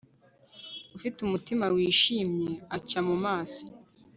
[0.95, 3.61] ufite umutima wishimye, acya mu maso